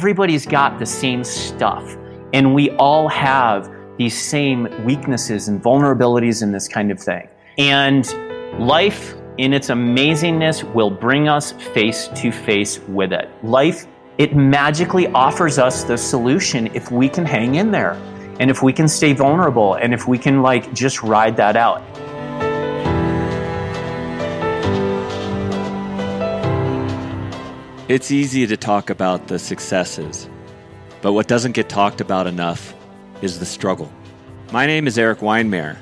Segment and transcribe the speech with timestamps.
[0.00, 1.94] everybody's got the same stuff.
[2.32, 7.28] And we all have these same weaknesses and vulnerabilities in this kind of thing.
[7.58, 8.10] And
[8.58, 13.28] life, in its amazingness, will bring us face to face with it.
[13.42, 13.86] Life,
[14.16, 17.92] it magically offers us the solution if we can hang in there
[18.40, 21.82] and if we can stay vulnerable and if we can, like, just ride that out.
[27.90, 30.28] It's easy to talk about the successes,
[31.02, 32.72] but what doesn't get talked about enough
[33.20, 33.90] is the struggle.
[34.52, 35.76] My name is Eric Weihenmayer.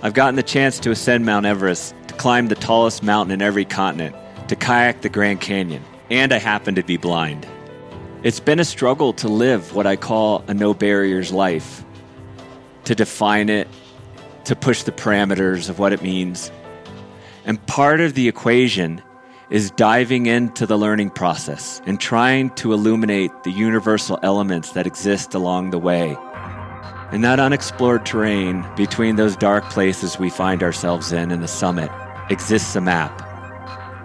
[0.00, 3.64] I've gotten the chance to ascend Mount Everest, to climb the tallest mountain in every
[3.64, 4.14] continent,
[4.46, 7.48] to kayak the Grand Canyon, and I happen to be blind.
[8.22, 11.84] It's been a struggle to live what I call a no barriers life,
[12.84, 13.66] to define it,
[14.44, 16.52] to push the parameters of what it means.
[17.44, 19.02] And part of the equation
[19.50, 25.34] is diving into the learning process and trying to illuminate the universal elements that exist
[25.34, 26.16] along the way.
[27.12, 31.90] In that unexplored terrain, between those dark places we find ourselves in and the summit,
[32.30, 33.18] exists a map.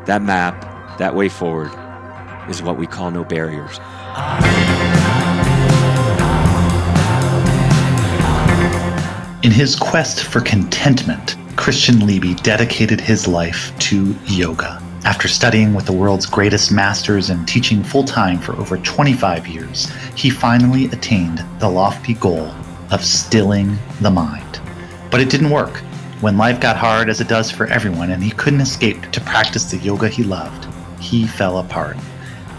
[0.08, 1.72] That map, that way forward,
[2.50, 3.80] is what we call no barriers.
[9.44, 14.85] In his quest for contentment, Christian Liebe dedicated his life to yoga.
[15.06, 19.88] After studying with the world's greatest masters and teaching full time for over 25 years,
[20.16, 22.52] he finally attained the lofty goal
[22.90, 24.60] of stilling the mind.
[25.12, 25.78] But it didn't work.
[26.22, 29.66] When life got hard, as it does for everyone, and he couldn't escape to practice
[29.66, 30.66] the yoga he loved,
[31.00, 31.98] he fell apart.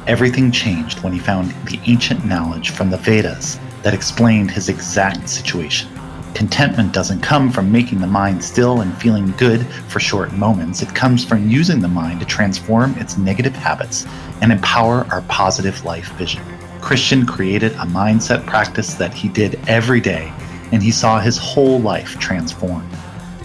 [0.07, 5.29] Everything changed when he found the ancient knowledge from the Vedas that explained his exact
[5.29, 5.89] situation.
[6.37, 10.83] Contentment doesn't come from making the mind still and feeling good for short moments.
[10.83, 14.05] It comes from using the mind to transform its negative habits
[14.43, 16.43] and empower our positive life vision.
[16.83, 20.31] Christian created a mindset practice that he did every day,
[20.73, 22.87] and he saw his whole life transform.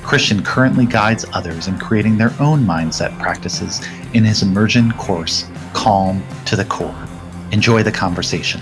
[0.03, 3.79] Christian currently guides others in creating their own mindset practices
[4.13, 7.07] in his immersion course, Calm to the Core.
[7.53, 8.59] Enjoy the conversation.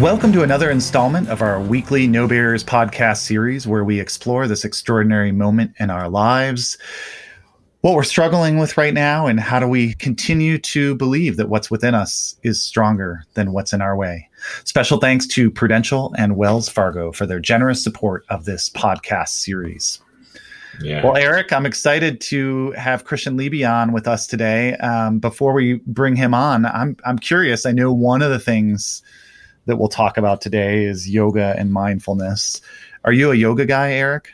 [0.00, 4.64] Welcome to another installment of our weekly No Barriers podcast series where we explore this
[4.64, 6.78] extraordinary moment in our lives,
[7.82, 11.70] what we're struggling with right now, and how do we continue to believe that what's
[11.70, 14.26] within us is stronger than what's in our way.
[14.64, 20.00] Special thanks to Prudential and Wells Fargo for their generous support of this podcast series.
[20.80, 21.04] Yeah.
[21.04, 24.76] Well, Eric, I'm excited to have Christian Liebe on with us today.
[24.76, 27.66] Um, before we bring him on, I'm I'm curious.
[27.66, 29.02] I know one of the things
[29.70, 32.60] that we'll talk about today is yoga and mindfulness.
[33.04, 34.30] Are you a yoga guy, Eric?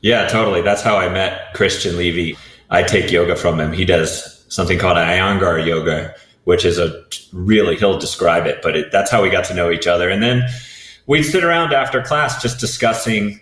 [0.00, 0.62] Yeah, totally.
[0.62, 2.38] That's how I met Christian Liebe.
[2.70, 3.72] I take yoga from him.
[3.72, 6.14] He does something called Iyengar yoga,
[6.44, 9.70] which is a really, he'll describe it, but it, that's how we got to know
[9.70, 10.08] each other.
[10.08, 10.48] And then
[11.06, 13.40] we'd sit around after class just discussing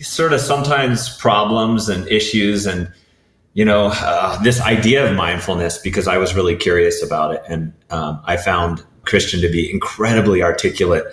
[0.00, 2.92] sort of sometimes problems and issues and,
[3.54, 7.42] you know, uh, this idea of mindfulness because I was really curious about it.
[7.48, 11.04] And um, I found Christian to be incredibly articulate.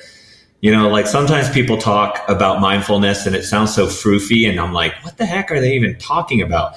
[0.61, 4.73] You know, like sometimes people talk about mindfulness and it sounds so froofy, and I'm
[4.73, 6.75] like, what the heck are they even talking about?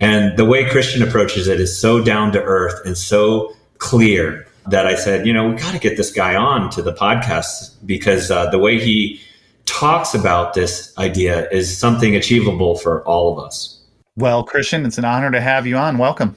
[0.00, 4.86] And the way Christian approaches it is so down to earth and so clear that
[4.86, 8.30] I said, you know, we got to get this guy on to the podcast because
[8.30, 9.20] uh, the way he
[9.64, 13.80] talks about this idea is something achievable for all of us.
[14.16, 15.98] Well, Christian, it's an honor to have you on.
[15.98, 16.36] Welcome.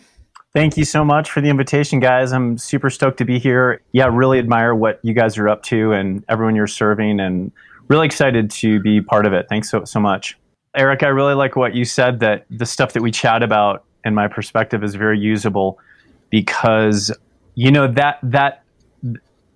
[0.55, 2.31] Thank you so much for the invitation, guys.
[2.31, 3.81] I'm super stoked to be here.
[3.91, 7.51] Yeah, really admire what you guys are up to and everyone you're serving, and
[7.89, 9.47] really excited to be part of it.
[9.49, 10.37] Thanks so, so much.
[10.73, 14.15] Eric, I really like what you said that the stuff that we chat about, in
[14.15, 15.77] my perspective, is very usable
[16.29, 17.11] because,
[17.55, 18.63] you know, that, that,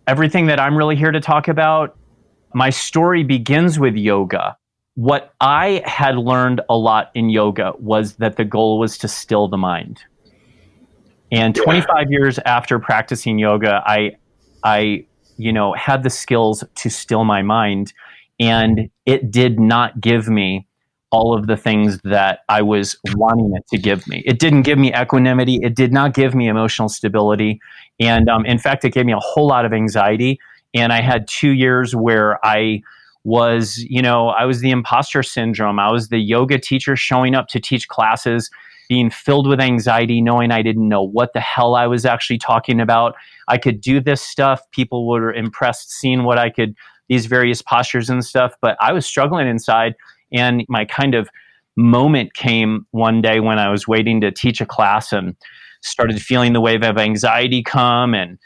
[0.05, 1.97] everything that I'm really here to talk about,
[2.53, 4.57] my story begins with yoga.
[4.95, 9.47] What I had learned a lot in yoga was that the goal was to still
[9.47, 10.03] the mind
[11.31, 14.17] and 25 years after practicing yoga, I,
[14.63, 15.05] I,
[15.37, 17.93] you know, had the skills to still my mind,
[18.39, 20.67] and it did not give me
[21.11, 24.23] all of the things that I was wanting it to give me.
[24.25, 25.59] It didn't give me equanimity.
[25.63, 27.59] It did not give me emotional stability,
[27.99, 30.39] and um, in fact, it gave me a whole lot of anxiety.
[30.75, 32.81] And I had two years where I
[33.23, 35.79] was, you know, I was the imposter syndrome.
[35.79, 38.49] I was the yoga teacher showing up to teach classes
[38.89, 42.81] being filled with anxiety, knowing I didn't know what the hell I was actually talking
[42.81, 43.15] about.
[43.47, 44.61] I could do this stuff.
[44.71, 46.75] People were impressed seeing what I could,
[47.07, 49.93] these various postures and stuff, but I was struggling inside.
[50.33, 51.29] And my kind of
[51.77, 55.35] moment came one day when I was waiting to teach a class and
[55.81, 58.37] started feeling the wave of anxiety come and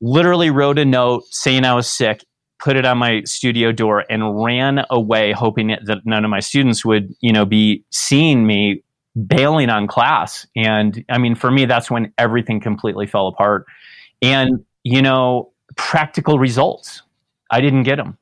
[0.00, 2.24] literally wrote a note saying I was sick,
[2.58, 6.84] put it on my studio door and ran away hoping that none of my students
[6.84, 8.82] would, you know, be seeing me
[9.26, 10.46] bailing on class.
[10.56, 13.66] And I mean, for me, that's when everything completely fell apart.
[14.22, 17.02] And, you know, practical results,
[17.50, 18.16] I didn't get them.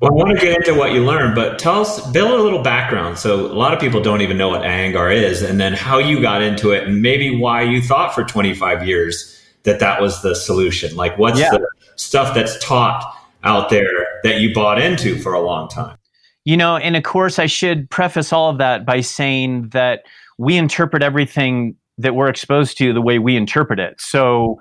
[0.00, 2.62] Well, I want to get into what you learned, but tell us, build a little
[2.62, 3.16] background.
[3.18, 6.20] So, a lot of people don't even know what Iyengar is, and then how you
[6.20, 10.34] got into it, and maybe why you thought for 25 years that that was the
[10.34, 10.94] solution.
[10.96, 11.50] Like, what's yeah.
[11.50, 11.66] the
[11.96, 13.10] stuff that's taught
[13.42, 15.96] out there that you bought into for a long time?
[16.46, 20.04] You know, and of course, I should preface all of that by saying that
[20.38, 24.00] we interpret everything that we're exposed to the way we interpret it.
[24.00, 24.60] So,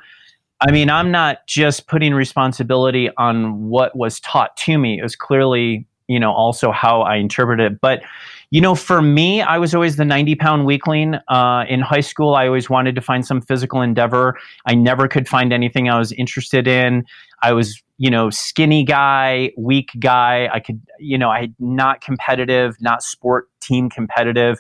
[0.62, 4.98] I mean, I'm not just putting responsibility on what was taught to me.
[4.98, 7.80] It was clearly, you know, also how I interpret it.
[7.80, 8.02] But,
[8.51, 11.15] you know, for me, I was always the 90 pound weakling.
[11.27, 14.38] Uh, in high school, I always wanted to find some physical endeavor.
[14.65, 17.06] I never could find anything I was interested in.
[17.42, 20.50] I was, you know, skinny guy, weak guy.
[20.51, 24.59] I could, you know, I not competitive, not sport team competitive.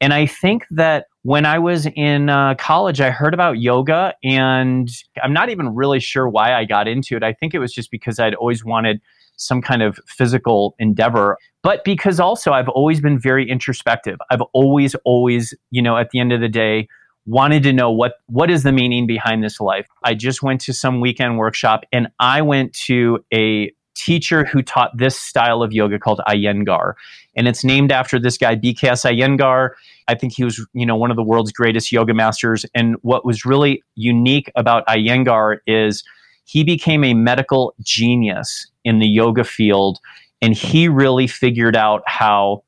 [0.00, 4.90] And I think that when I was in uh, college, I heard about yoga, and
[5.22, 7.22] I'm not even really sure why I got into it.
[7.22, 9.00] I think it was just because I'd always wanted
[9.36, 14.18] some kind of physical endeavor, but because also I've always been very introspective.
[14.30, 16.88] I've always, always, you know, at the end of the day,
[17.26, 19.86] wanted to know what what is the meaning behind this life.
[20.02, 24.96] I just went to some weekend workshop, and I went to a teacher who taught
[24.96, 26.94] this style of yoga called Iyengar.
[27.36, 29.70] And it's named after this guy, BKS Iyengar.
[30.08, 32.66] I think he was, you know, one of the world's greatest yoga masters.
[32.74, 36.04] And what was really unique about Iyengar is
[36.44, 39.98] he became a medical genius in the yoga field.
[40.42, 42.64] And he really figured out how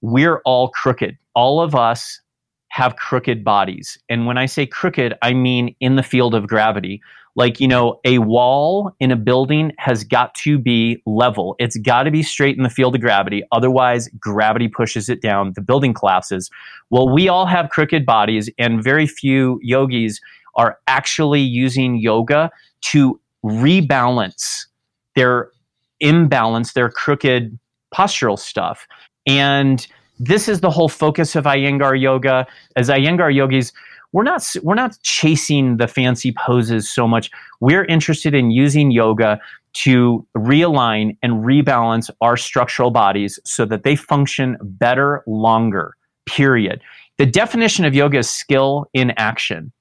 [0.00, 1.16] we're all crooked.
[1.34, 2.20] All of us
[2.68, 3.98] have crooked bodies.
[4.08, 7.02] And when I say crooked, I mean in the field of gravity
[7.36, 12.04] like you know a wall in a building has got to be level it's got
[12.04, 15.94] to be straight in the field of gravity otherwise gravity pushes it down the building
[15.94, 16.50] collapses
[16.90, 20.20] well we all have crooked bodies and very few yogis
[20.56, 22.50] are actually using yoga
[22.80, 24.66] to rebalance
[25.14, 25.50] their
[26.00, 27.58] imbalance their crooked
[27.94, 28.86] postural stuff
[29.26, 29.86] and
[30.18, 32.46] this is the whole focus of Iyengar yoga
[32.76, 33.72] as Iyengar yogis
[34.12, 37.30] we're not we're not chasing the fancy poses so much.
[37.60, 39.40] We're interested in using yoga
[39.72, 45.96] to realign and rebalance our structural bodies so that they function better longer.
[46.26, 46.80] Period.
[47.18, 49.72] The definition of yoga is skill in action.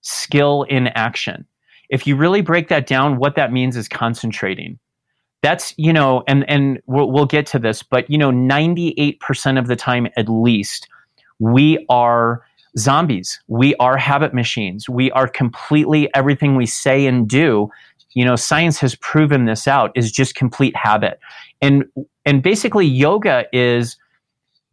[0.00, 1.46] Skill in action.
[1.90, 4.78] If you really break that down, what that means is concentrating.
[5.42, 9.66] That's, you know, and, and we'll, we'll get to this, but, you know, 98% of
[9.66, 10.88] the time at least,
[11.38, 12.42] we are
[12.78, 13.40] zombies.
[13.48, 14.88] We are habit machines.
[14.88, 17.70] We are completely everything we say and do.
[18.14, 21.18] You know, science has proven this out is just complete habit.
[21.60, 21.84] And
[22.24, 23.96] and basically yoga is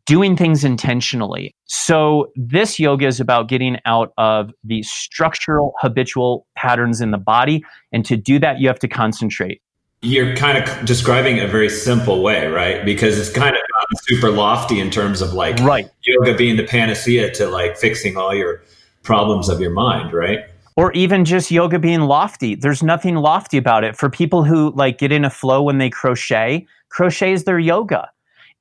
[0.07, 1.54] doing things intentionally.
[1.65, 7.63] So this yoga is about getting out of the structural habitual patterns in the body
[7.92, 9.62] and to do that you have to concentrate
[10.01, 12.86] you're kind of describing a very simple way, right?
[12.86, 13.62] Because it's kind of
[14.01, 15.90] super lofty in terms of like right.
[16.04, 18.61] yoga being the panacea to like fixing all your
[19.04, 20.40] problems of your mind, right?
[20.76, 22.54] Or even just yoga being lofty.
[22.54, 23.95] There's nothing lofty about it.
[23.95, 28.09] For people who like get in a flow when they crochet, crochet is their yoga.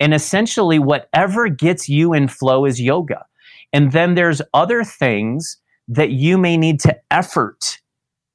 [0.00, 3.24] And essentially, whatever gets you in flow is yoga.
[3.72, 7.78] And then there's other things that you may need to effort.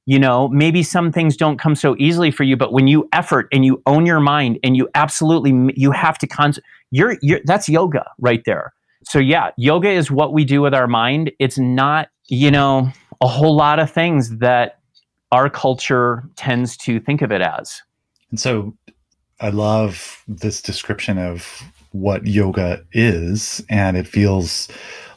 [0.04, 3.46] You know maybe some things don't come so easily for you but when you effort
[3.52, 6.54] and you own your mind and you absolutely you have to con
[6.90, 8.72] you're, you're that's yoga right there.
[9.04, 11.30] So yeah yoga is what we do with our mind.
[11.38, 12.90] It's not you know
[13.20, 14.80] a whole lot of things that
[15.30, 17.80] our culture tends to think of it as.
[18.30, 18.74] And so
[19.40, 21.62] i love this description of
[21.92, 24.68] what yoga is and it feels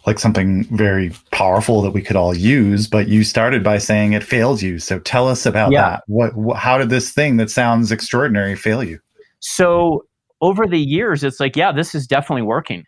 [0.05, 4.23] like something very powerful that we could all use but you started by saying it
[4.23, 4.79] failed you.
[4.79, 5.81] So tell us about yeah.
[5.81, 6.03] that.
[6.07, 8.99] What wh- how did this thing that sounds extraordinary fail you?
[9.39, 10.05] So
[10.41, 12.83] over the years it's like yeah this is definitely working.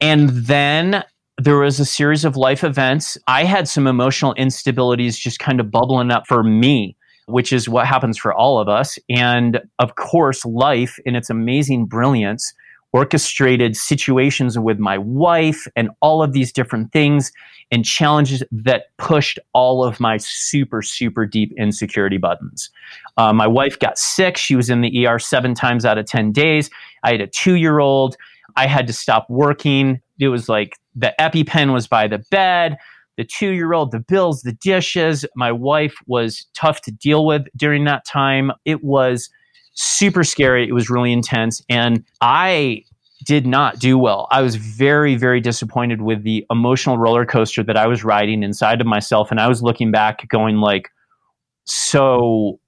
[0.00, 1.04] And then
[1.38, 3.18] there was a series of life events.
[3.26, 6.96] I had some emotional instabilities just kind of bubbling up for me
[7.28, 11.86] which is what happens for all of us and of course life in its amazing
[11.86, 12.52] brilliance
[12.92, 17.30] orchestrated situations with my wife and all of these different things
[17.70, 22.70] and challenges that pushed all of my super, super deep insecurity buttons.
[23.18, 24.36] Uh, my wife got sick.
[24.36, 26.70] She was in the ER seven times out of 10 days.
[27.02, 28.16] I had a two year old.
[28.56, 30.00] I had to stop working.
[30.18, 32.78] It was like the EpiPen was by the bed.
[33.18, 35.26] The two year old, the bills, the dishes.
[35.34, 38.52] My wife was tough to deal with during that time.
[38.64, 39.28] It was
[39.74, 40.66] super scary.
[40.66, 41.60] It was really intense.
[41.68, 42.84] And I
[43.24, 44.28] did not do well.
[44.30, 48.80] I was very, very disappointed with the emotional roller coaster that I was riding inside
[48.80, 49.32] of myself.
[49.32, 50.88] And I was looking back, going like,
[51.64, 52.60] so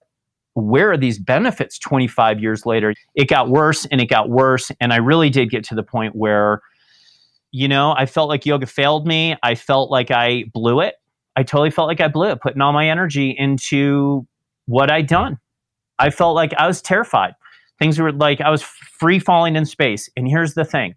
[0.54, 2.92] where are these benefits 25 years later?
[3.14, 4.72] It got worse and it got worse.
[4.80, 6.60] And I really did get to the point where,
[7.52, 9.36] you know, I felt like yoga failed me.
[9.42, 10.94] I felt like I blew it.
[11.36, 14.26] I totally felt like I blew it, putting all my energy into
[14.66, 15.38] what I'd done.
[15.98, 17.34] I felt like I was terrified.
[17.78, 20.08] Things were like I was free falling in space.
[20.16, 20.94] And here's the thing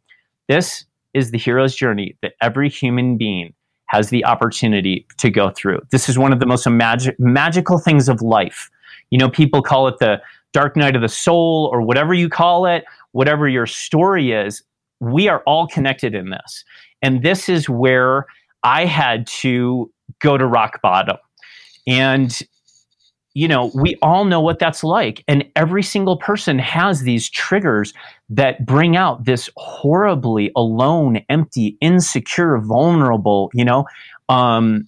[0.48, 3.54] this is the hero's journey that every human being
[3.88, 5.80] has the opportunity to go through.
[5.92, 8.70] This is one of the most magic, magical things of life.
[9.12, 10.20] You know, people call it the
[10.52, 14.64] dark night of the soul or whatever you call it, whatever your story is.
[15.00, 16.64] We are all connected in this.
[17.02, 18.26] And this is where
[18.64, 21.18] I had to go to rock bottom.
[21.88, 22.40] And
[23.34, 25.24] you know, we all know what that's like.
[25.28, 27.94] And every single person has these triggers
[28.30, 33.86] that bring out this horribly alone, empty, insecure, vulnerable, you know,
[34.30, 34.86] um,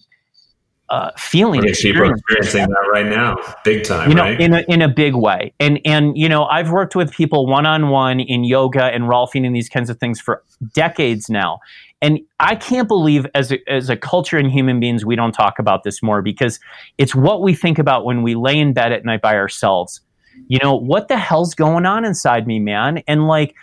[0.88, 1.64] uh, feeling.
[1.64, 4.08] Are experiencing that right now, big time.
[4.08, 4.40] You know, right?
[4.40, 5.52] in a in a big way.
[5.58, 9.46] And and you know, I've worked with people one on one in yoga and Rolfing
[9.46, 10.42] and these kinds of things for
[10.74, 11.60] decades now.
[12.02, 15.58] And I can't believe as a, as a culture and human beings, we don't talk
[15.58, 16.60] about this more because
[16.98, 20.02] it's what we think about when we lay in bed at night by ourselves.
[20.48, 23.02] You know, what the hell's going on inside me, man?
[23.08, 23.54] And like,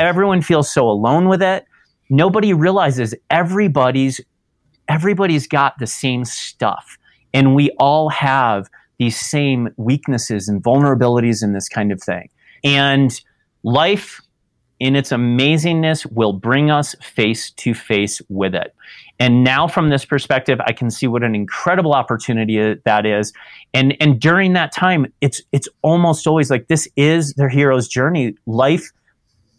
[0.00, 1.64] everyone feels so alone with it.
[2.10, 4.20] Nobody realizes everybody's
[4.88, 6.98] everybody's got the same stuff,
[7.32, 12.28] and we all have these same weaknesses and vulnerabilities and this kind of thing.
[12.64, 13.20] And
[13.62, 14.20] life
[14.80, 18.74] in its amazingness will bring us face to face with it.
[19.18, 23.32] And now from this perspective, I can see what an incredible opportunity that is.
[23.72, 28.34] And and during that time, it's it's almost always like this is their hero's journey.
[28.46, 28.90] Life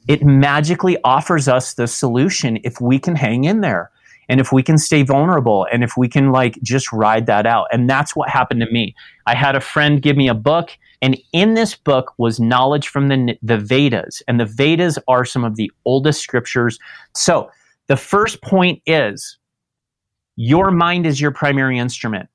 [0.07, 3.91] it magically offers us the solution if we can hang in there
[4.29, 7.67] and if we can stay vulnerable and if we can like just ride that out.
[7.71, 8.95] And that's what happened to me.
[9.25, 13.07] I had a friend give me a book and in this book was knowledge from
[13.07, 14.21] the, the Vedas.
[14.27, 16.79] And the Vedas are some of the oldest scriptures.
[17.15, 17.49] So
[17.87, 19.37] the first point is
[20.35, 22.29] your mind is your primary instrument.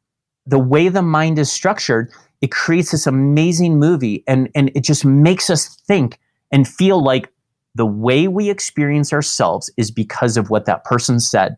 [0.47, 5.05] The way the mind is structured, it creates this amazing movie and, and it just
[5.05, 6.19] makes us think
[6.51, 7.31] and feel like
[7.75, 11.57] the way we experience ourselves is because of what that person said.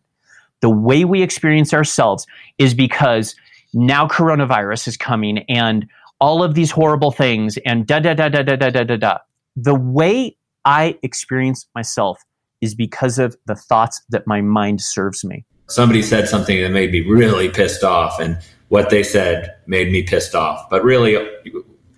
[0.60, 2.26] The way we experience ourselves
[2.58, 3.34] is because
[3.72, 5.86] now coronavirus is coming and
[6.20, 9.18] all of these horrible things and da da da da da da da da da.
[9.56, 12.22] The way I experience myself
[12.60, 15.44] is because of the thoughts that my mind serves me.
[15.68, 20.02] Somebody said something that made me really pissed off, and what they said made me
[20.02, 20.68] pissed off.
[20.70, 21.16] But really,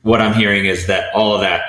[0.03, 1.63] what I'm hearing is that all of that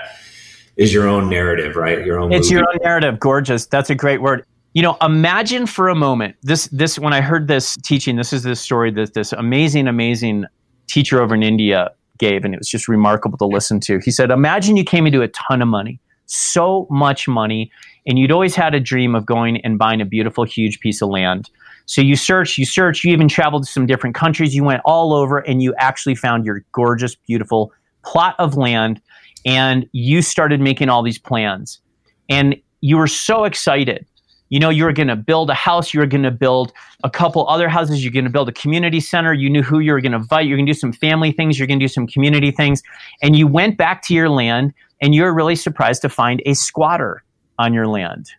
[0.75, 2.05] is your own narrative, right?
[2.05, 2.31] Your own.
[2.31, 2.59] It's movie.
[2.59, 3.19] your own narrative.
[3.19, 3.65] Gorgeous.
[3.65, 4.45] That's a great word.
[4.77, 6.67] You know, imagine for a moment this.
[6.67, 10.45] This when I heard this teaching, this is this story that this amazing, amazing
[10.85, 13.97] teacher over in India gave, and it was just remarkable to listen to.
[13.97, 17.71] He said, Imagine you came into a ton of money, so much money,
[18.05, 21.09] and you'd always had a dream of going and buying a beautiful, huge piece of
[21.09, 21.49] land.
[21.87, 25.11] So you search, you search, you even traveled to some different countries, you went all
[25.11, 27.73] over, and you actually found your gorgeous, beautiful
[28.05, 29.01] plot of land,
[29.43, 31.79] and you started making all these plans.
[32.29, 34.05] And you were so excited
[34.49, 36.71] you know you were going to build a house you were going to build
[37.03, 39.91] a couple other houses you're going to build a community center you knew who you
[39.91, 41.91] were going to invite you're going to do some family things you're going to do
[41.91, 42.81] some community things
[43.21, 46.53] and you went back to your land and you were really surprised to find a
[46.53, 47.23] squatter
[47.59, 48.31] on your land.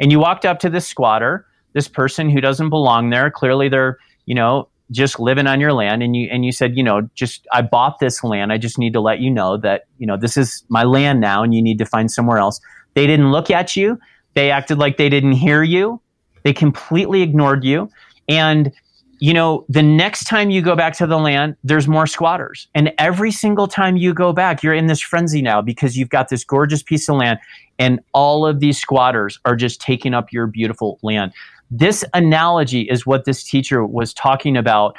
[0.00, 3.98] And you walked up to this squatter this person who doesn't belong there clearly they're
[4.24, 7.46] you know just living on your land and you and you said you know just
[7.52, 10.36] i bought this land i just need to let you know that you know this
[10.36, 12.58] is my land now and you need to find somewhere else.
[12.94, 13.98] They didn't look at you
[14.34, 16.00] they acted like they didn't hear you.
[16.44, 17.90] They completely ignored you.
[18.28, 18.72] And,
[19.18, 22.68] you know, the next time you go back to the land, there's more squatters.
[22.74, 26.28] And every single time you go back, you're in this frenzy now because you've got
[26.28, 27.38] this gorgeous piece of land
[27.78, 31.32] and all of these squatters are just taking up your beautiful land.
[31.70, 34.96] This analogy is what this teacher was talking about.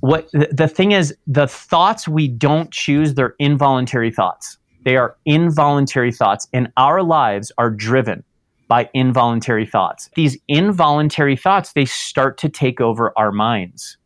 [0.00, 4.58] What the thing is, the thoughts we don't choose, they're involuntary thoughts.
[4.84, 8.24] They are involuntary thoughts, and our lives are driven
[8.70, 10.08] by involuntary thoughts.
[10.14, 13.98] These involuntary thoughts, they start to take over our minds.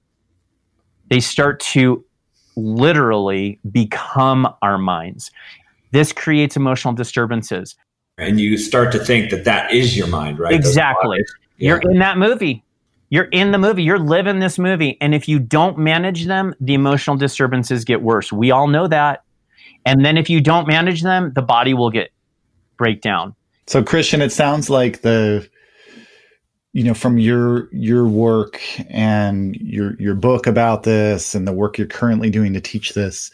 [1.11, 2.03] They start to
[2.57, 5.31] literally become our minds.
[5.93, 7.77] This creates emotional disturbances.
[8.17, 10.55] And you start to think that that is your mind, right?
[10.55, 11.19] Exactly.
[11.59, 11.69] Yeah.
[11.69, 12.65] You're in that movie.
[13.11, 14.97] You're in the movie, you're living this movie.
[15.01, 18.33] And if you don't manage them, the emotional disturbances get worse.
[18.33, 19.25] We all know that.
[19.85, 22.11] And then if you don't manage them, the body will get
[22.79, 23.37] break down.
[23.67, 25.49] So Christian, it sounds like the
[26.73, 31.79] you know from your your work and your your book about this and the work
[31.79, 33.31] you're currently doing to teach this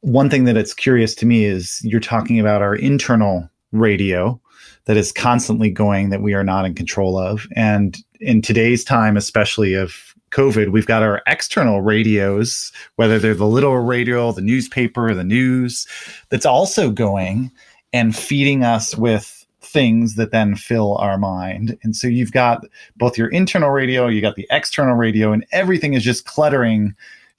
[0.00, 4.40] one thing that it's curious to me is you're talking about our internal radio
[4.86, 7.46] that is constantly going that we are not in control of.
[7.54, 13.46] And in today's time especially of covid we've got our external radios whether they're the
[13.46, 15.88] little radio the newspaper the news
[16.28, 17.50] that's also going
[17.92, 21.78] and feeding us with things that then fill our mind.
[21.82, 22.64] And so you've got
[22.96, 26.94] both your internal radio, you got the external radio, and everything is just cluttering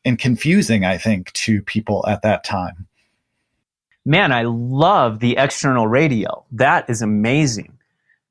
[0.05, 2.87] and confusing, I think, to people at that time.
[4.05, 6.43] Man, I love the external radio.
[6.51, 7.77] That is amazing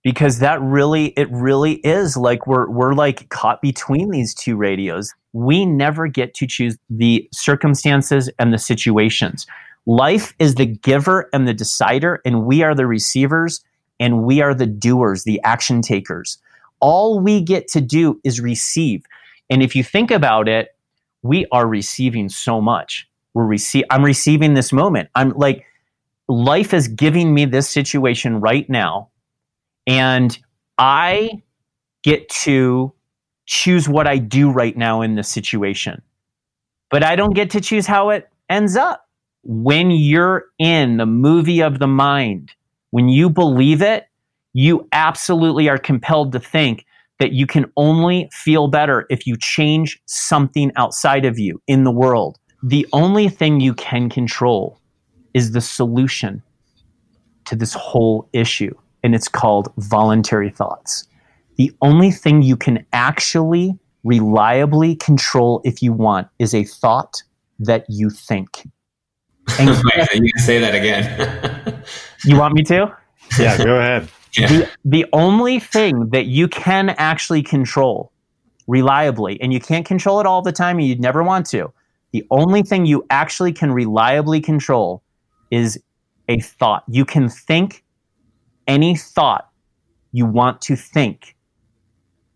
[0.02, 5.14] because that really it really is like we're we're like caught between these two radios.
[5.32, 9.46] We never get to choose the circumstances and the situations.
[9.86, 13.62] Life is the giver and the decider and we are the receivers
[14.00, 16.38] and we are the doers, the action takers.
[16.80, 19.04] All we get to do is receive.
[19.50, 20.74] And if you think about it,
[21.22, 23.06] we are receiving so much.
[23.34, 25.10] We're receive I'm receiving this moment.
[25.14, 25.66] I'm like
[26.28, 29.10] life is giving me this situation right now
[29.86, 30.36] and
[30.78, 31.42] I
[32.02, 32.92] get to
[33.46, 36.02] choose what I do right now in this situation.
[36.90, 39.06] But I don't get to choose how it ends up.
[39.42, 42.52] When you're in the movie of the mind,
[42.90, 44.06] when you believe it,
[44.52, 46.84] you absolutely are compelled to think
[47.18, 51.92] that you can only feel better if you change something outside of you in the
[51.92, 52.38] world.
[52.62, 54.80] The only thing you can control
[55.34, 56.42] is the solution
[57.44, 61.06] to this whole issue, and it's called voluntary thoughts.
[61.56, 67.22] The only thing you can actually reliably control if you want is a thought
[67.58, 68.66] that you think.
[69.58, 71.82] And Wait, you can say that again.
[72.24, 72.96] you want me to?
[73.38, 74.08] Yeah, go ahead.
[74.36, 74.48] Yeah.
[74.48, 78.12] The, the only thing that you can actually control
[78.66, 81.72] reliably, and you can't control it all the time, and you'd never want to,
[82.12, 85.02] the only thing you actually can reliably control
[85.50, 85.82] is
[86.28, 86.84] a thought.
[86.88, 87.84] You can think
[88.66, 89.50] any thought
[90.12, 91.36] you want to think.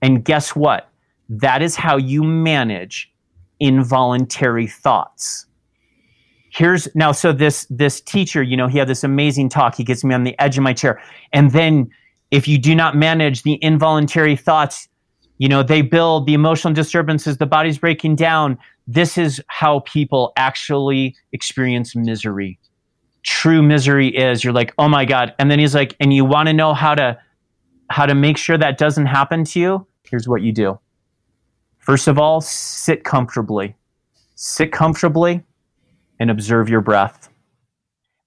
[0.02, 0.90] And guess what?
[1.28, 3.12] That is how you manage
[3.60, 5.46] involuntary thoughts
[6.54, 9.74] here's now so this this teacher you know he had this amazing talk.
[9.74, 11.02] He gets me on the edge of my chair.
[11.32, 11.90] And then
[12.30, 14.88] if you do not manage the involuntary thoughts
[15.38, 18.56] you know they build the emotional disturbances the body's breaking down.
[18.86, 22.58] This is how people actually experience misery.
[23.22, 25.34] True misery is you're like oh my god.
[25.38, 27.18] And then he's like and you want to know how to
[27.90, 29.86] how to make sure that doesn't happen to you?
[30.04, 30.78] Here's what you do.
[31.78, 33.74] First of all sit comfortably.
[34.36, 35.42] Sit comfortably
[36.18, 37.28] and observe your breath.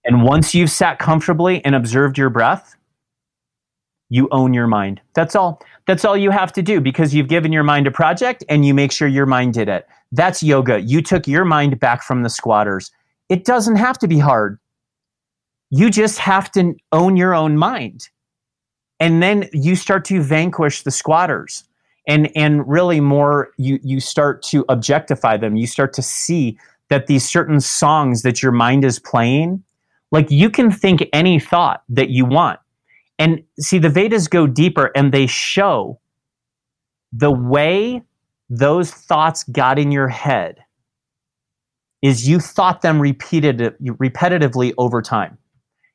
[0.05, 2.75] And once you've sat comfortably and observed your breath,
[4.09, 5.01] you own your mind.
[5.13, 5.61] That's all.
[5.85, 8.73] That's all you have to do because you've given your mind a project and you
[8.73, 9.87] make sure your mind did it.
[10.11, 10.79] That's yoga.
[10.81, 12.91] You took your mind back from the squatters.
[13.29, 14.59] It doesn't have to be hard.
[15.69, 18.09] You just have to own your own mind.
[18.99, 21.63] And then you start to vanquish the squatters.
[22.07, 25.57] And and really more you you start to objectify them.
[25.57, 26.57] You start to see
[26.89, 29.63] that these certain songs that your mind is playing,
[30.11, 32.59] like you can think any thought that you want.
[33.19, 35.99] And see, the Vedas go deeper and they show
[37.11, 38.03] the way
[38.49, 40.57] those thoughts got in your head
[42.01, 45.37] is you thought them repeated repetitively over time.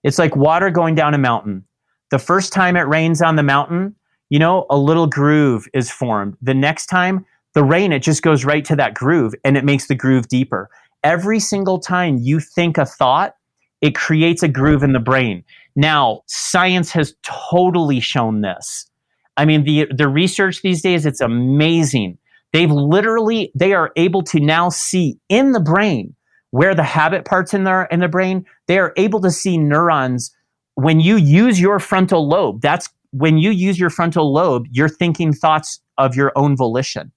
[0.03, 1.65] It's like water going down a mountain.
[2.11, 3.95] The first time it rains on the mountain,
[4.29, 6.37] you know, a little groove is formed.
[6.43, 7.25] The next time,
[7.55, 10.69] the rain, it just goes right to that groove and it makes the groove deeper
[11.03, 13.35] every single time you think a thought,
[13.81, 15.45] it creates a groove in the brain.
[15.75, 18.89] Now, science has totally shown this.
[19.37, 22.19] I mean, the the research these days, it's amazing.
[22.53, 26.15] They've literally they are able to now see in the brain
[26.51, 30.35] where the habit parts in there in the brain, they are able to see neurons
[30.75, 32.61] when you use your frontal lobe.
[32.61, 37.13] That's when you use your frontal lobe, you're thinking thoughts of your own volition.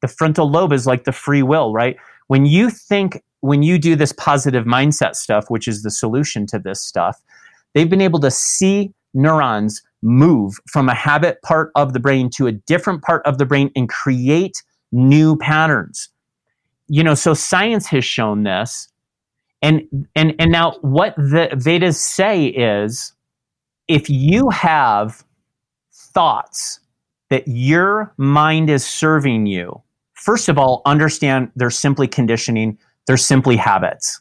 [0.00, 1.96] The frontal lobe is like the free will, right?
[2.28, 6.58] When you think when you do this positive mindset stuff which is the solution to
[6.58, 7.22] this stuff
[7.74, 12.46] they've been able to see neurons move from a habit part of the brain to
[12.46, 16.08] a different part of the brain and create new patterns.
[16.88, 18.88] You know so science has shown this.
[19.62, 19.82] And
[20.16, 23.12] and and now what the vedas say is
[23.88, 25.24] if you have
[25.92, 26.80] thoughts
[27.30, 29.80] that your mind is serving you,
[30.22, 34.20] first of all, understand they're simply conditioning, they're simply habits.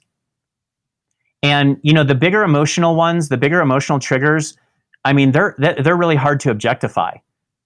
[1.43, 4.57] And you know, the bigger emotional ones, the bigger emotional triggers,
[5.05, 7.17] I mean, they're they're really hard to objectify.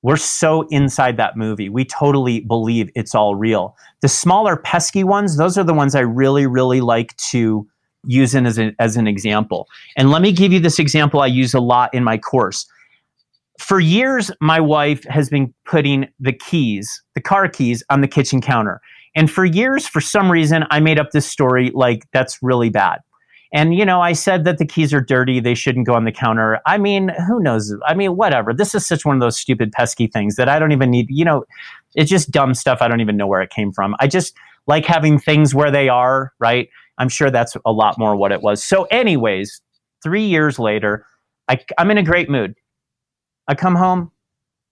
[0.02, 1.67] We're so inside that movie.
[1.67, 3.76] We totally believe it's all real.
[4.02, 7.67] The smaller pesky ones, those are the ones I really really like to
[8.08, 9.67] use in as, a, as an example.
[9.98, 12.67] And let me give you this example I use a lot in my course.
[13.60, 18.41] For years, my wife has been putting the keys, the car keys, on the kitchen
[18.41, 18.82] counter.
[19.15, 23.00] And for years, for some reason, I made up this story like that's really bad.
[23.54, 25.39] And, you know, I said that the keys are dirty.
[25.39, 26.60] They shouldn't go on the counter.
[26.65, 27.74] I mean, who knows?
[27.86, 28.54] I mean, whatever.
[28.54, 31.24] This is such one of those stupid, pesky things that I don't even need, you
[31.24, 31.46] know,
[31.94, 32.80] it's just dumb stuff.
[32.82, 33.96] I don't even know where it came from.
[34.02, 34.36] I just
[34.68, 36.68] like having things where they are, right?
[36.98, 38.62] I'm sure that's a lot more what it was.
[38.62, 39.62] So, anyways,
[40.04, 41.06] three years later,
[41.48, 42.56] I, I'm in a great mood.
[43.47, 44.12] I come home,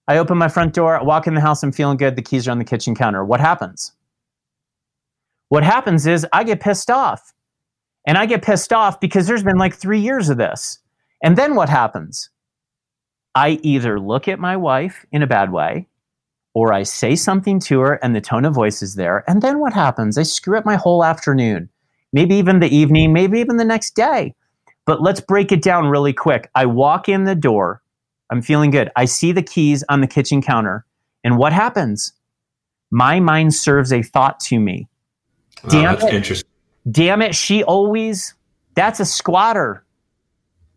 [0.08, 2.16] I open my front door, I walk in the house, I'm feeling good.
[2.16, 3.24] The keys are on the kitchen counter.
[3.24, 3.94] What happens?
[5.50, 7.34] What happens is I get pissed off.
[8.06, 10.80] And I get pissed off because there's been like three years of this.
[11.24, 12.30] And then what happens?
[13.34, 15.88] I either look at my wife in a bad way
[16.54, 19.24] or I say something to her and the tone of voice is there.
[19.28, 20.18] And then what happens?
[20.18, 21.70] I screw up my whole afternoon
[22.14, 24.34] maybe even the evening, maybe even the next day.
[24.86, 26.50] But let's break it down really quick.
[26.56, 27.82] I walk in the door,
[28.30, 28.92] I'm feeling good.
[28.96, 30.86] I see the keys on the kitchen counter,
[31.24, 32.14] and what happens?
[32.92, 34.88] My mind serves a thought to me.
[35.70, 36.14] Damn it.
[36.14, 36.50] Interesting.
[36.92, 38.34] Damn it, she always,
[38.76, 39.86] that's a squatter.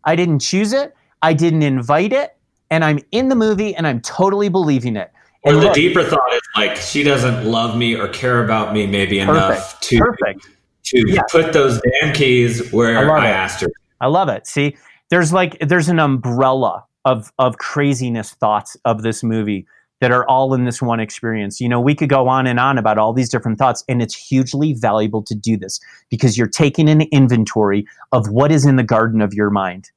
[0.05, 2.37] I didn't choose it, I didn't invite it,
[2.71, 5.11] and I'm in the movie and I'm totally believing it.
[5.43, 8.87] Or the look, deeper thought is like she doesn't love me or care about me
[8.87, 10.49] maybe perfect, enough to perfect
[10.85, 11.21] to yeah.
[11.29, 13.69] put those damn keys where I, I asked her.
[14.01, 14.47] I love it.
[14.47, 14.75] See,
[15.09, 19.65] there's like there's an umbrella of of craziness thoughts of this movie
[20.01, 21.59] that are all in this one experience.
[21.61, 24.13] You know, we could go on and on about all these different thoughts, and it's
[24.13, 28.83] hugely valuable to do this because you're taking an inventory of what is in the
[28.83, 29.89] garden of your mind.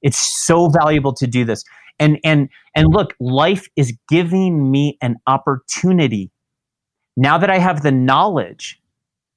[0.00, 1.64] It's so valuable to do this.
[2.00, 6.30] And and and look, life is giving me an opportunity.
[7.16, 8.80] Now that I have the knowledge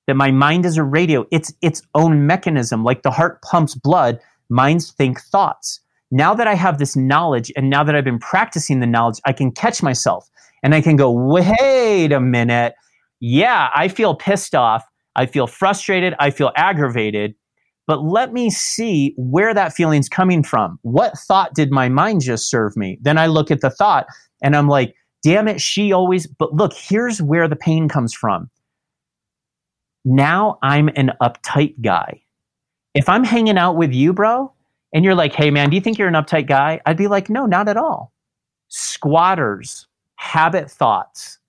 [0.08, 1.26] that my mind is a radio.
[1.30, 2.84] It's its own mechanism.
[2.84, 4.20] Like the heart pumps blood,
[4.50, 5.81] minds think thoughts.
[6.12, 9.34] Now that I have this knowledge and now that I've been practicing the knowledge, I
[9.34, 10.30] can catch myself
[10.62, 12.74] and I can go, wait a minute.
[13.20, 14.84] Yeah, I feel pissed off.
[15.16, 16.14] I feel frustrated.
[16.20, 17.36] I feel aggravated.
[17.88, 20.80] But let me see where that feeling's coming from.
[20.82, 23.00] What thought did my mind just serve me?
[23.02, 24.06] Then I look at the thought
[24.42, 28.50] and I'm like, damn it, she always, but look, here's where the pain comes from
[30.06, 32.24] now I'm an uptight guy.
[32.94, 34.54] If I'm hanging out with you, bro,
[34.94, 36.82] and you're like, hey, man, do you think you're an uptight guy?
[36.86, 38.12] I'd be like, no, not at all.
[38.68, 41.40] Squatters, habit thoughts,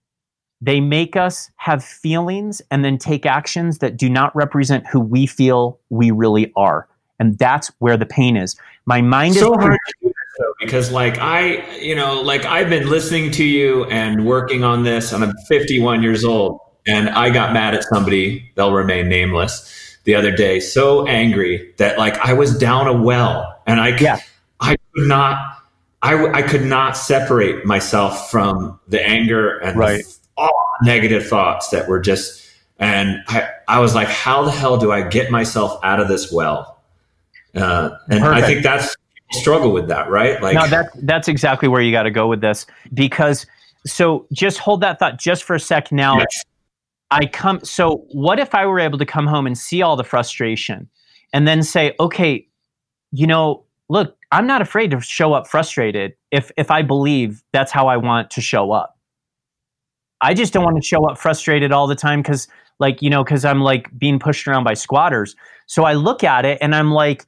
[0.61, 5.27] they make us have feelings and then take actions that do not represent who we
[5.27, 6.89] feel we really are.
[7.19, 8.57] And that's where the pain is.
[8.87, 9.79] My mind is so is hard
[10.61, 15.13] because like I, you know, like I've been listening to you and working on this
[15.13, 20.15] and I'm 51 years old and I got mad at somebody, they'll remain nameless, the
[20.15, 24.21] other day, so angry that like I was down a well and I, yeah.
[24.61, 25.59] I could not,
[26.03, 30.05] I, I could not separate myself from the anger and right.
[30.05, 32.41] the, all negative thoughts that were just,
[32.79, 36.33] and I, I was like, how the hell do I get myself out of this
[36.33, 36.81] well?
[37.55, 38.45] Uh, and Perfect.
[38.45, 38.97] I think that's
[39.31, 40.43] struggle with that, right?
[40.43, 43.47] Like, no, that, that's exactly where you got to go with this because
[43.87, 46.19] so just hold that thought just for a sec now.
[46.19, 46.45] Yes.
[47.13, 50.05] I come so what if I were able to come home and see all the
[50.05, 50.89] frustration
[51.35, 52.49] and then say, okay,
[53.11, 57.71] you know, look, I'm not afraid to show up frustrated if if I believe that's
[57.71, 58.99] how I want to show up.
[60.23, 62.49] I just don't want to show up frustrated all the time cuz
[62.81, 65.37] like, you know, cuz I'm like being pushed around by squatters.
[65.67, 67.27] So I look at it and I'm like,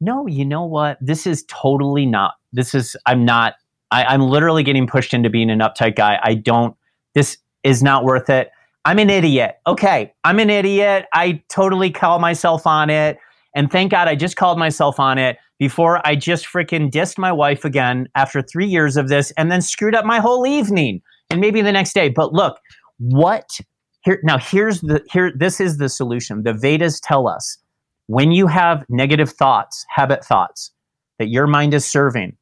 [0.00, 0.98] no, you know what?
[1.00, 2.34] This is totally not.
[2.52, 3.54] This is I'm not
[3.92, 6.18] I, I'm literally getting pushed into being an uptight guy.
[6.20, 6.74] I don't
[7.14, 8.50] this is not worth it.
[8.84, 9.56] I'm an idiot.
[9.66, 11.06] Okay, I'm an idiot.
[11.12, 13.18] I totally call myself on it.
[13.54, 17.32] And thank God I just called myself on it before I just freaking dissed my
[17.32, 21.40] wife again after three years of this and then screwed up my whole evening and
[21.40, 22.08] maybe the next day.
[22.08, 22.58] But look,
[22.98, 23.60] what
[24.02, 26.42] here now here's the here this is the solution.
[26.42, 27.58] The Vedas tell us
[28.06, 30.72] when you have negative thoughts, habit thoughts
[31.18, 32.36] that your mind is serving,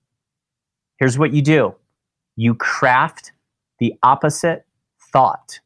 [0.98, 1.74] here's what you do.
[2.36, 3.32] You craft
[3.80, 4.64] the opposite
[5.12, 5.58] thought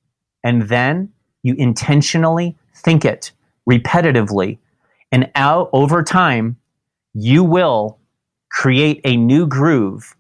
[0.45, 3.33] and then you intentionally think it
[3.69, 4.59] repetitively
[5.11, 6.57] and out over time
[7.15, 7.99] you will
[8.51, 10.17] create a new groove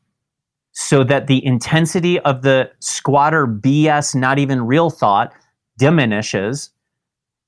[0.72, 5.32] so that the intensity of the squatter BS, not even real thought,
[5.78, 6.70] diminishes.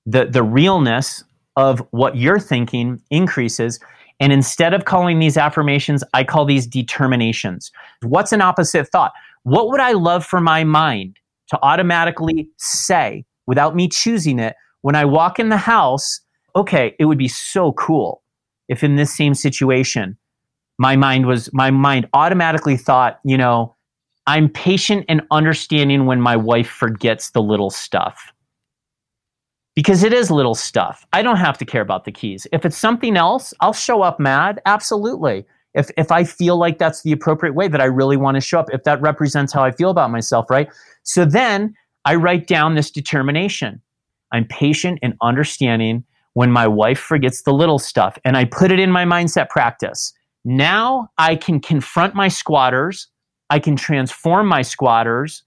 [0.07, 1.25] The, the realness
[1.57, 3.81] of what you're thinking increases.
[4.21, 7.73] And instead of calling these affirmations, I call these determinations.
[8.03, 9.13] What's an opposite thought?
[9.45, 14.94] What would I love for my mind to automatically say without me choosing it when
[14.94, 16.20] I walk in the house?
[16.57, 18.22] Okay, it would be so cool
[18.68, 20.16] if in this same situation
[20.78, 23.74] my mind was my mind automatically thought, you know,
[24.26, 28.33] I'm patient and understanding when my wife forgets the little stuff.
[29.74, 31.04] Because it is little stuff.
[31.12, 32.46] I don't have to care about the keys.
[32.52, 34.61] If it's something else, I'll show up mad.
[34.66, 35.44] Absolutely.
[35.75, 38.61] If if I feel like that's the appropriate way that I really want to show
[38.61, 40.69] up, if that represents how I feel about myself, right?
[41.03, 43.81] So then I write down this determination.
[44.33, 48.79] I'm patient and understanding when my wife forgets the little stuff and I put it
[48.79, 50.13] in my mindset practice.
[50.45, 53.09] Now I can confront my squatters.
[53.51, 55.43] I can transform my squatters.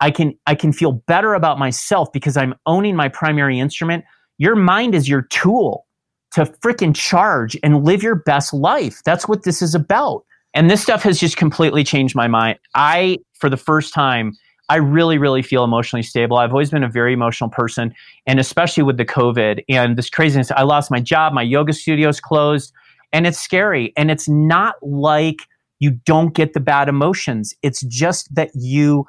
[0.00, 4.04] I can I can feel better about myself because I'm owning my primary instrument.
[4.38, 5.86] Your mind is your tool
[6.32, 9.02] to freaking charge and live your best life.
[9.04, 10.24] That's what this is about.
[10.54, 12.58] And this stuff has just completely changed my mind.
[12.74, 14.36] I for the first time
[14.68, 16.38] I really, really feel emotionally stable.
[16.38, 17.94] I've always been a very emotional person,
[18.26, 20.50] and especially with the COVID and this craziness.
[20.50, 22.72] I lost my job, my yoga studio's closed
[23.12, 23.92] and it's scary.
[23.96, 25.40] And it's not like
[25.78, 29.06] you don't get the bad emotions, it's just that you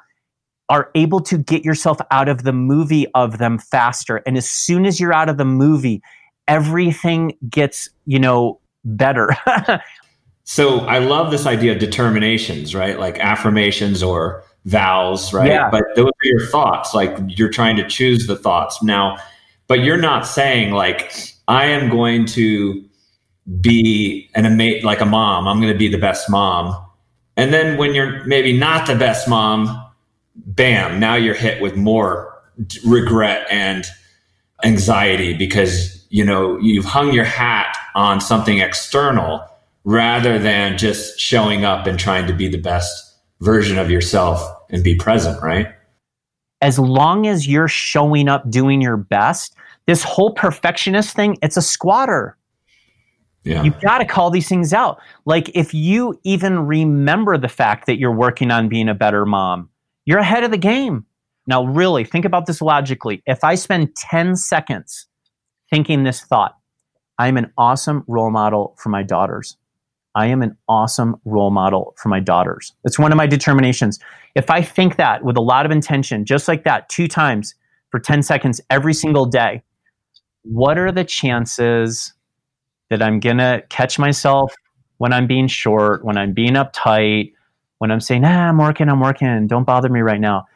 [0.70, 4.22] are able to get yourself out of the movie of them faster.
[4.26, 6.02] And as soon as you're out of the movie,
[6.48, 9.30] everything gets, you know, better.
[10.44, 12.98] so I love this idea of determinations, right?
[12.98, 15.48] Like affirmations or vows, right?
[15.48, 15.70] Yeah.
[15.70, 16.94] But those are your thoughts.
[16.94, 18.82] Like you're trying to choose the thoughts.
[18.82, 19.16] Now,
[19.66, 21.12] but you're not saying like,
[21.48, 22.84] I am going to
[23.60, 25.46] be an ama- like a mom.
[25.46, 26.74] I'm going to be the best mom.
[27.36, 29.84] And then when you're maybe not the best mom,
[30.36, 32.32] bam, now you're hit with more
[32.86, 33.84] regret and
[34.64, 39.44] anxiety because you know you've hung your hat on something external
[39.82, 44.84] rather than just showing up and trying to be the best version of yourself and
[44.84, 45.74] be present, right?
[46.60, 51.62] As long as you're showing up doing your best, this whole perfectionist thing, it's a
[51.62, 52.38] squatter.
[53.42, 53.64] Yeah.
[53.64, 55.00] You've got to call these things out.
[55.24, 59.68] Like if you even remember the fact that you're working on being a better mom,
[60.04, 61.06] you're ahead of the game.
[61.48, 63.20] Now, really, think about this logically.
[63.26, 65.08] If I spend 10 seconds
[65.70, 66.56] thinking this thought,
[67.18, 69.56] I'm an awesome role model for my daughters.
[70.14, 72.72] I am an awesome role model for my daughters.
[72.84, 73.98] It's one of my determinations.
[74.34, 77.54] If I think that with a lot of intention, just like that, two times
[77.90, 79.62] for 10 seconds every single day,
[80.42, 82.12] what are the chances
[82.90, 84.54] that I'm going to catch myself
[84.98, 87.32] when I'm being short, when I'm being uptight,
[87.78, 90.46] when I'm saying, ah, I'm working, I'm working, don't bother me right now.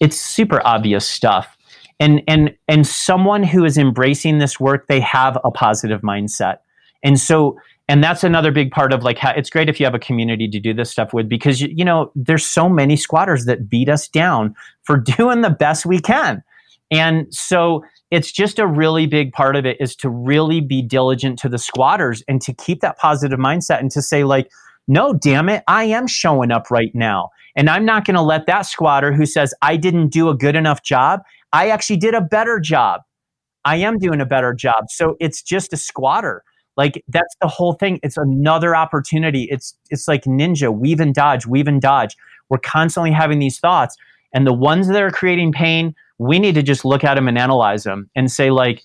[0.00, 1.56] It's super obvious stuff.
[2.02, 6.58] And, and, and someone who is embracing this work, they have a positive mindset.
[7.04, 9.94] And so, and that's another big part of like, how, it's great if you have
[9.94, 13.44] a community to do this stuff with because, you, you know, there's so many squatters
[13.44, 16.42] that beat us down for doing the best we can.
[16.90, 21.38] And so it's just a really big part of it is to really be diligent
[21.38, 24.50] to the squatters and to keep that positive mindset and to say like
[24.86, 28.46] no damn it i am showing up right now and i'm not going to let
[28.46, 32.20] that squatter who says i didn't do a good enough job i actually did a
[32.20, 33.02] better job.
[33.64, 34.86] I am doing a better job.
[34.88, 36.42] So it's just a squatter.
[36.76, 38.00] Like that's the whole thing.
[38.02, 39.46] It's another opportunity.
[39.50, 40.74] It's it's like ninja.
[40.76, 42.16] Weave and dodge weave and dodge.
[42.48, 43.96] We're constantly having these thoughts.
[44.34, 47.36] And the ones that are creating pain we need to just look at them and
[47.36, 48.82] analyze them and say like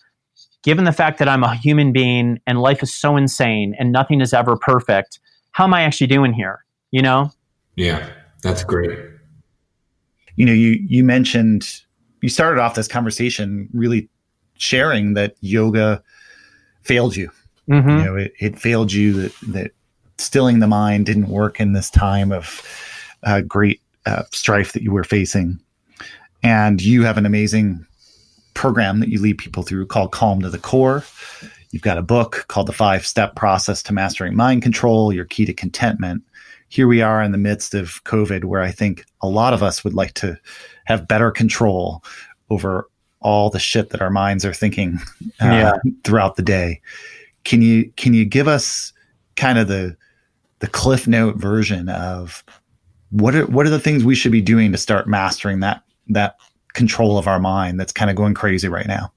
[0.64, 4.22] given the fact that i'm a human being and life is so insane and nothing
[4.22, 5.20] is ever perfect
[5.52, 6.66] how am i actually doing here?
[6.92, 7.32] You know?
[7.76, 8.10] Yeah
[8.42, 8.98] that's great.
[10.36, 11.82] You know you you mentioned
[12.22, 14.10] you started off this conversation really
[14.58, 16.02] sharing that yoga
[16.82, 17.30] failed you
[17.70, 17.90] mm-hmm.
[17.90, 19.72] you know it, it failed you that, that
[20.18, 22.62] stilling the mind didn't work in this time of
[23.24, 25.60] uh, great uh, strife that you were facing
[26.44, 27.86] and you have an amazing
[28.54, 31.04] program that you lead people through called Calm to the Core.
[31.72, 35.46] You've got a book called The Five Step Process to Mastering Mind Control, Your Key
[35.46, 36.24] to Contentment.
[36.70, 39.84] Here we are in the midst of COVID, where I think a lot of us
[39.84, 40.38] would like to
[40.86, 42.04] have better control
[42.50, 42.88] over
[43.22, 45.00] all the shit that our minds are thinking
[45.42, 45.74] uh, Yeah.
[46.04, 46.82] throughout the day.
[47.44, 48.94] Can you can you give us
[49.36, 49.96] kind of the
[50.60, 52.44] the cliff note version of
[53.12, 56.36] what are what are the things we should be doing to start mastering that that
[56.74, 59.12] control of our mind that's kind of going crazy right now?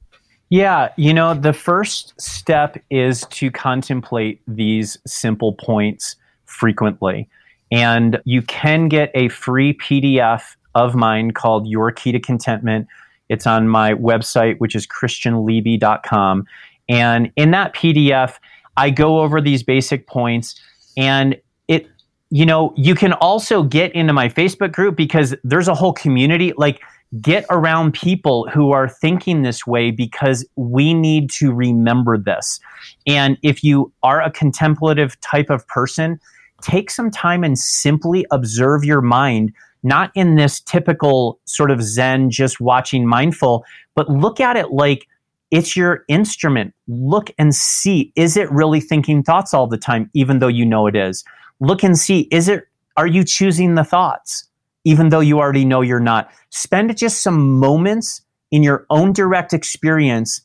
[0.49, 6.17] Yeah, you know, the first step is to contemplate these simple points
[6.51, 7.29] frequently.
[7.73, 12.89] And you can get a free PDF of mine called Your Key to Contentment.
[13.29, 16.47] It's on my website, which is christianliebe.com.
[16.89, 18.37] And in that PDF,
[18.77, 20.61] I go over these basic points
[20.97, 21.37] and
[21.69, 21.89] it
[22.33, 26.53] you know, you can also get into my Facebook group because there's a whole community
[26.57, 26.81] like
[27.21, 32.61] get around people who are thinking this way because we need to remember this.
[33.07, 36.21] And if you are a contemplative type of person,
[36.63, 42.31] take some time and simply observe your mind not in this typical sort of Zen,
[42.31, 45.07] just watching mindful, but look at it like
[45.51, 46.75] it's your instrument.
[46.87, 50.87] Look and see, is it really thinking thoughts all the time, even though you know
[50.87, 51.25] it is?
[51.61, 52.65] Look and see, is it,
[52.97, 54.49] are you choosing the thoughts,
[54.85, 56.31] even though you already know you're not?
[56.51, 60.41] Spend just some moments in your own direct experience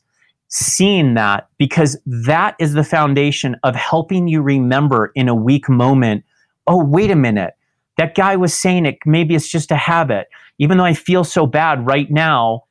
[0.48, 6.24] seeing that because that is the foundation of helping you remember in a weak moment
[6.66, 7.54] oh, wait a minute.
[7.96, 8.98] That guy was saying it.
[9.06, 10.28] Maybe it's just a habit.
[10.58, 12.64] Even though i feel so bad right now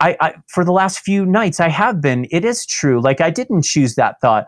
[0.00, 3.00] I, I, for the last few nights i have been it is true.
[3.00, 4.46] Like i didn't choose that thought.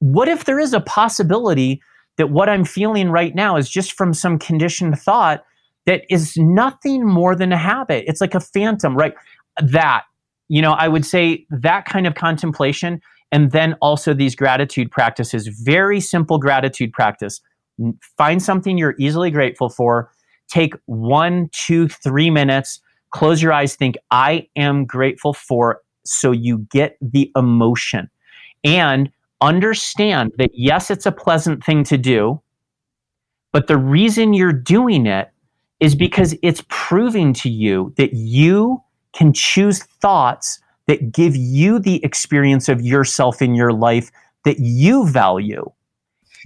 [0.00, 1.80] What if there is a possibility
[2.16, 5.44] that what i'm feeling right now is just from some conditioned thought
[5.86, 8.04] that is nothing more than a habit?
[8.08, 9.14] It's like a phantom right?
[9.62, 10.02] That
[10.48, 13.00] you know i would say that kind of contemplation
[13.32, 17.40] and then also these gratitude practices very simple gratitude practice.
[18.16, 20.10] Find something you're easily grateful for.
[20.48, 22.80] Take one two three minutes.
[23.10, 23.74] Close your eyes.
[23.74, 28.08] Think i am grateful for so you get the emotion.
[28.64, 29.10] And
[29.42, 32.40] understand that yes it's a pleasant thing to do
[33.52, 35.30] but the reason you're doing it
[35.78, 38.82] is because it's proving to you that you
[39.16, 44.12] can choose thoughts that give you the experience of yourself in your life
[44.44, 45.68] that you value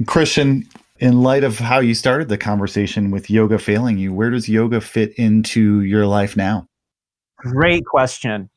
[0.06, 0.66] Christian,
[0.98, 4.80] in light of how you started the conversation with yoga failing you, where does yoga
[4.80, 6.66] fit into your life now?
[7.36, 8.48] Great question.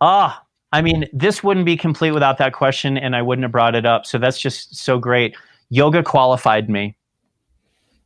[0.00, 3.74] Ah, I mean, this wouldn't be complete without that question, and I wouldn't have brought
[3.74, 4.06] it up.
[4.06, 5.36] So that's just so great.
[5.68, 6.96] Yoga qualified me.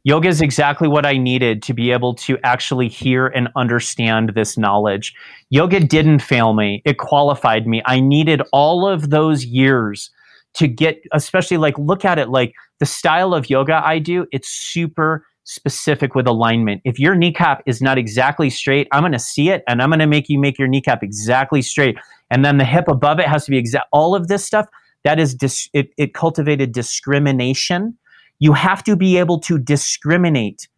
[0.06, 4.56] Yoga is exactly what I needed to be able to actually hear and understand this
[4.56, 5.12] knowledge.
[5.50, 7.82] Yoga didn't fail me, it qualified me.
[7.86, 10.10] I needed all of those years
[10.54, 14.48] to get, especially like, look at it like the style of yoga I do, it's
[14.48, 16.82] super specific with alignment.
[16.84, 19.98] If your kneecap is not exactly straight, I'm going to see it and I'm going
[19.98, 21.98] to make you make your kneecap exactly straight.
[22.30, 23.88] And then the hip above it has to be exact.
[23.92, 24.68] All of this stuff
[25.02, 27.98] that is dis- it, it cultivated discrimination.
[28.38, 30.68] You have to be able to discriminate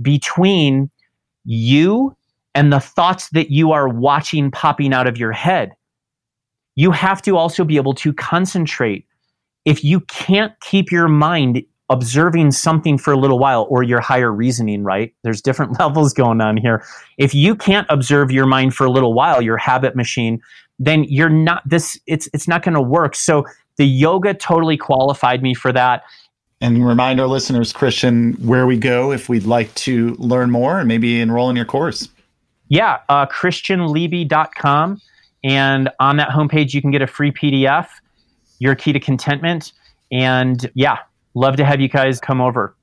[0.00, 0.90] between
[1.44, 2.16] you
[2.54, 5.72] and the thoughts that you are watching popping out of your head.
[6.74, 9.06] You have to also be able to concentrate
[9.64, 14.30] if you can't keep your mind observing something for a little while or your higher
[14.30, 15.14] reasoning, right?
[15.22, 16.84] There's different levels going on here.
[17.16, 20.40] If you can't observe your mind for a little while, your habit machine,
[20.78, 23.14] then you're not this it's it's not going to work.
[23.14, 23.44] So
[23.76, 26.02] the yoga totally qualified me for that.
[26.60, 30.88] And remind our listeners, Christian, where we go if we'd like to learn more and
[30.88, 32.08] maybe enroll in your course.
[32.68, 35.00] Yeah, uh, christianliebe.com.
[35.44, 37.88] And on that homepage, you can get a free PDF
[38.58, 39.72] your key to contentment.
[40.10, 40.98] And yeah,
[41.34, 42.74] love to have you guys come over.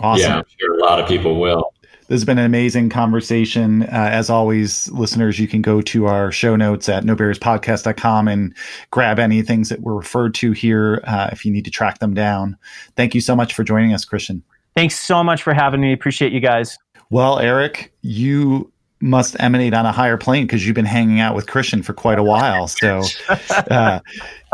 [0.00, 0.30] Awesome.
[0.30, 1.72] Yeah, I'm sure a lot of people will.
[2.08, 3.82] This has been an amazing conversation.
[3.82, 8.54] Uh, as always, listeners, you can go to our show notes at nobarrierspodcast.com and
[8.90, 12.14] grab any things that were referred to here uh, if you need to track them
[12.14, 12.56] down.
[12.96, 14.42] Thank you so much for joining us, Christian.
[14.74, 15.92] Thanks so much for having me.
[15.92, 16.78] Appreciate you guys.
[17.10, 21.46] Well, Erik, you must emanate on a higher plane because you've been hanging out with
[21.46, 22.68] Christian for quite a while.
[22.68, 23.02] So,
[23.50, 24.00] uh,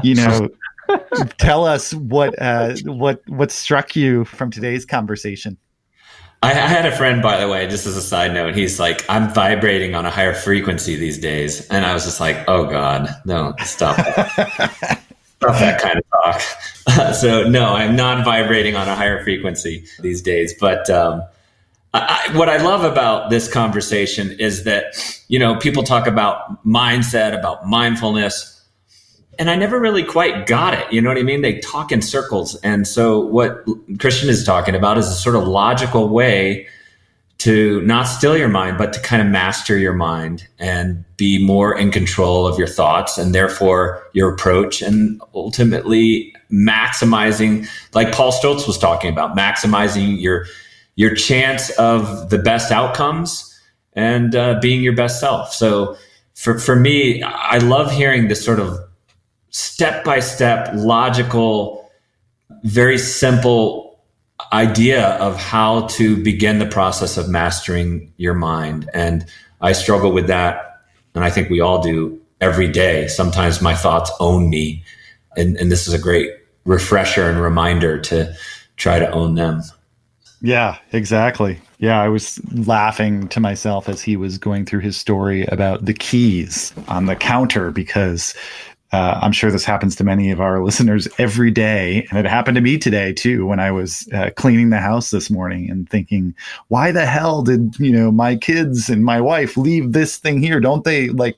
[0.03, 0.49] you know,
[1.39, 5.57] tell us what uh, what what struck you from today's conversation.
[6.45, 8.55] I, I, had a friend, by the way, just as a side note.
[8.55, 12.45] He's like, "I'm vibrating on a higher frequency these days," and I was just like,
[12.49, 14.31] "Oh God, no, stop that,
[15.37, 20.23] stop that kind of talk." so, no, I'm not vibrating on a higher frequency these
[20.23, 20.89] days, but.
[20.91, 21.23] Um,
[21.97, 24.97] I, what I love about this conversation is that,
[25.29, 28.54] you know, people talk about mindset, about mindfulness,
[29.39, 30.93] and I never really quite got it.
[30.93, 31.43] You know what I mean?
[31.43, 32.55] They talk in circles.
[32.57, 33.65] And so what
[33.99, 36.67] Christian is talking about is a sort of logical way
[37.39, 41.77] to not still your mind, but to kind of master your mind and be more
[41.77, 48.67] in control of your thoughts and therefore your approach and ultimately maximizing, like Paul Stoltz
[48.67, 50.47] was talking about, maximizing your
[50.97, 53.51] your chance of the best outcomes
[53.95, 55.53] and uh, being your best self.
[55.53, 55.97] So
[56.35, 58.79] for, for me, I love hearing this sort of
[59.55, 61.89] step by step, logical,
[62.65, 64.01] very simple
[64.53, 68.91] idea of how to begin the process of mastering your mind.
[68.93, 69.25] And
[69.61, 70.83] I struggle with that.
[71.15, 73.07] And I think we all do every day.
[73.07, 74.83] Sometimes my thoughts own me.
[75.37, 76.33] And, and this is a great
[76.65, 78.35] refresher and reminder to
[78.77, 79.63] try to own them.
[80.43, 81.61] Yeah, exactly.
[81.79, 85.95] Yeah, I was laughing to myself as he was going through his story about the
[85.95, 88.35] keys on the counter because
[88.95, 92.07] uh, I'm sure this happens to many of our listeners every day.
[92.11, 95.31] And it happened to me today too, when I was uh, cleaning the house this
[95.31, 96.33] morning and thinking,
[96.69, 100.61] why the hell did, you know, my kids and my wife leave this thing here?
[100.61, 101.37] Don't they like,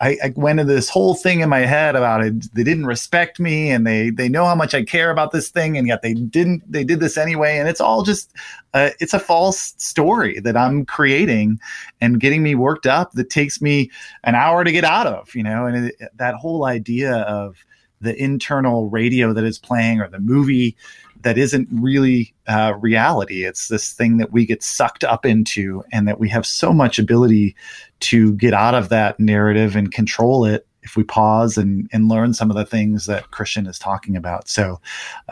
[0.00, 2.54] I, I went into this whole thing in my head about it.
[2.54, 5.76] They didn't respect me and they, they know how much I care about this thing.
[5.76, 7.58] And yet they didn't, they did this anyway.
[7.58, 8.32] And it's all just
[8.76, 11.58] uh, it's a false story that I'm creating
[12.02, 13.90] and getting me worked up that takes me
[14.24, 17.56] an hour to get out of, you know, and it, that whole idea of
[18.00, 20.76] the internal radio that is playing or the movie
[21.22, 23.44] that isn't really uh, reality.
[23.44, 26.98] It's this thing that we get sucked up into, and that we have so much
[26.98, 27.56] ability
[28.00, 32.32] to get out of that narrative and control it if we pause and, and learn
[32.32, 34.48] some of the things that Christian is talking about.
[34.48, 34.80] So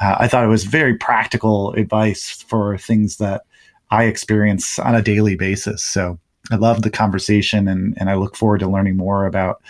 [0.01, 3.43] uh, I thought it was very practical advice for things that
[3.91, 5.85] I experience on a daily basis.
[5.85, 6.19] So
[6.51, 9.63] I love the conversation and, and I look forward to learning more about.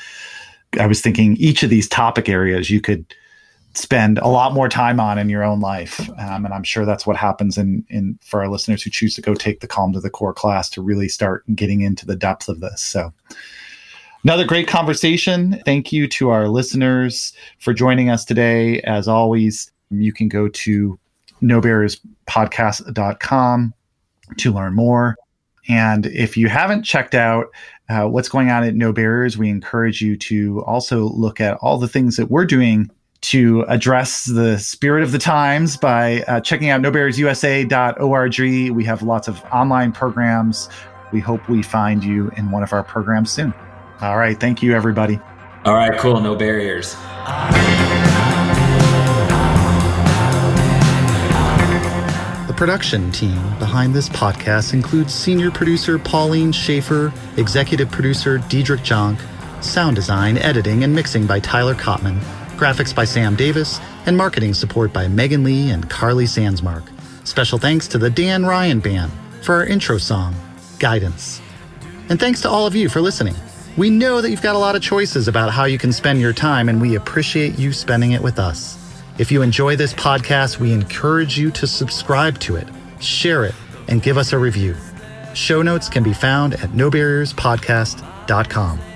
[0.78, 3.04] I was thinking each of these topic areas you could
[3.74, 6.08] spend a lot more time on in your own life.
[6.18, 9.20] Um, and I'm sure that's what happens in, in for our listeners who choose to
[9.20, 12.48] go take the calm to the core class to really start getting into the depth
[12.48, 12.80] of this.
[12.80, 13.12] So
[14.24, 15.62] Another great conversation.
[15.66, 18.80] Thank you to our listeners for joining us today.
[18.80, 20.98] As always, you can go to
[21.42, 23.74] nobarrierspodcast.com
[24.38, 25.16] to learn more.
[25.68, 27.48] And if you haven't checked out
[27.88, 31.78] uh, what's going on at No Barriers, we encourage you to also look at all
[31.78, 32.90] the things that we're doing
[33.22, 38.74] to address the spirit of the times by uh, checking out nobarriersusa.org.
[38.74, 40.68] We have lots of online programs.
[41.12, 43.54] We hope we find you in one of our programs soon.
[44.02, 44.38] All right.
[44.38, 45.18] Thank you, everybody.
[45.64, 45.98] All right.
[45.98, 46.20] Cool.
[46.20, 46.94] No barriers.
[52.54, 59.18] The production team behind this podcast includes senior producer Pauline Schaefer, executive producer Didrik Johnck,
[59.60, 62.20] sound design, editing, and mixing by Tyler Cotman,
[62.56, 66.84] graphics by Sam Davis, and marketing support by Megan Lee and Carly Sandsmark.
[67.26, 69.10] Special thanks to the Dan Ryan Band
[69.42, 70.32] for our intro song,
[70.78, 71.42] Guidance.
[72.08, 73.34] And thanks to all of you for listening.
[73.76, 76.32] We know that you've got a lot of choices about how you can spend your
[76.32, 78.83] time, and we appreciate you spending it with us.
[79.16, 82.66] If you enjoy this podcast, we encourage you to subscribe to it,
[83.00, 83.54] share it,
[83.86, 84.74] and give us a review.
[85.34, 88.93] Show notes can be found at nobarrierspodcast.com.